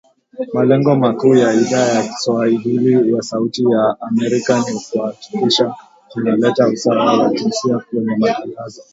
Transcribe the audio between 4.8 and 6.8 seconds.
kuhakikisha tuna leta